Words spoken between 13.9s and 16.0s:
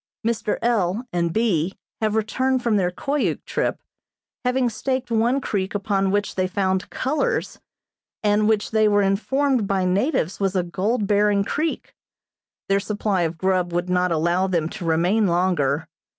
not allow them to remain longer.